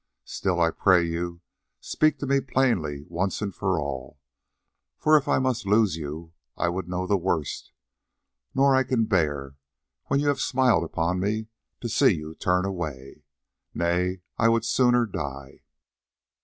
[0.25, 1.41] Still I pray you,
[1.79, 4.17] speak to me plainly once and for all,
[4.97, 7.71] for if I must lose you I would know the worst;
[8.55, 9.57] nor can I bear,
[10.05, 11.49] when you have smiled upon me,
[11.81, 13.25] to see you turn away.
[13.75, 15.59] Nay, I would sooner die."